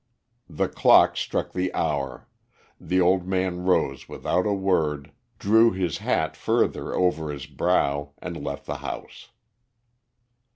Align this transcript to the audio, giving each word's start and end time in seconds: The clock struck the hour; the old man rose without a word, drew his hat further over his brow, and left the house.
The 0.49 0.67
clock 0.67 1.15
struck 1.15 1.53
the 1.53 1.71
hour; 1.75 2.27
the 2.79 2.99
old 2.99 3.27
man 3.27 3.65
rose 3.65 4.09
without 4.09 4.47
a 4.47 4.51
word, 4.53 5.11
drew 5.37 5.69
his 5.73 5.99
hat 5.99 6.35
further 6.35 6.91
over 6.95 7.29
his 7.29 7.45
brow, 7.45 8.13
and 8.17 8.43
left 8.43 8.65
the 8.65 8.77
house. 8.77 9.29